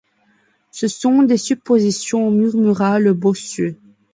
[0.71, 3.77] Ce sont des suppositions, murmura le bossu.